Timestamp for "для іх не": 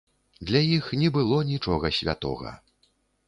0.49-1.11